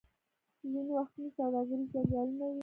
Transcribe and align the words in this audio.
ځینې 0.59 0.81
وختونه 0.99 1.29
سوداګریز 1.37 1.87
جنجالونه 1.93 2.45
وي. 2.51 2.59